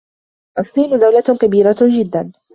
[0.59, 2.31] الصين دولة كبيرة جداً